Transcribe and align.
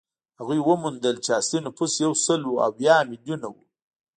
هغوی 0.39 0.59
وموندل 0.63 1.15
چې 1.25 1.31
اصلي 1.41 1.59
نفوس 1.67 1.93
یو 2.05 2.13
سل 2.25 2.39
یو 2.47 2.55
اویا 2.67 2.95
میلیونه 3.11 3.47
وو. 3.53 3.63